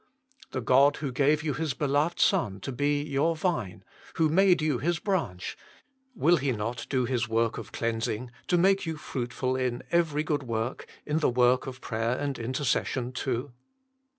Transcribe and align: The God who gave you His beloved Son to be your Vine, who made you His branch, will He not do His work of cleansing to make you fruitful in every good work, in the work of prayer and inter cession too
The 0.49 0.61
God 0.61 0.95
who 0.97 1.11
gave 1.11 1.43
you 1.43 1.53
His 1.53 1.75
beloved 1.75 2.19
Son 2.19 2.59
to 2.61 2.71
be 2.71 3.03
your 3.03 3.35
Vine, 3.35 3.83
who 4.15 4.29
made 4.29 4.59
you 4.59 4.79
His 4.79 4.97
branch, 4.97 5.55
will 6.15 6.37
He 6.37 6.51
not 6.53 6.87
do 6.89 7.05
His 7.05 7.29
work 7.29 7.59
of 7.59 7.71
cleansing 7.71 8.31
to 8.47 8.57
make 8.57 8.87
you 8.87 8.97
fruitful 8.97 9.55
in 9.55 9.83
every 9.91 10.23
good 10.23 10.41
work, 10.41 10.87
in 11.05 11.19
the 11.19 11.29
work 11.29 11.67
of 11.67 11.81
prayer 11.81 12.17
and 12.17 12.39
inter 12.39 12.63
cession 12.63 13.11
too 13.11 13.53